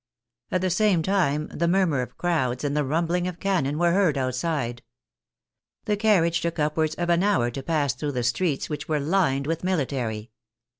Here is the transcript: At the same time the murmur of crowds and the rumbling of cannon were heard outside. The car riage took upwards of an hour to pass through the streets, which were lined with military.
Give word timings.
At 0.49 0.61
the 0.61 0.71
same 0.71 1.03
time 1.03 1.45
the 1.53 1.67
murmur 1.67 2.01
of 2.01 2.17
crowds 2.17 2.63
and 2.63 2.75
the 2.75 2.83
rumbling 2.83 3.27
of 3.27 3.39
cannon 3.39 3.77
were 3.77 3.91
heard 3.91 4.17
outside. 4.17 4.81
The 5.85 5.95
car 5.95 6.23
riage 6.23 6.41
took 6.41 6.57
upwards 6.57 6.95
of 6.95 7.11
an 7.11 7.21
hour 7.21 7.51
to 7.51 7.61
pass 7.61 7.93
through 7.93 8.13
the 8.13 8.23
streets, 8.23 8.67
which 8.67 8.89
were 8.89 8.99
lined 8.99 9.45
with 9.45 9.63
military. 9.63 10.31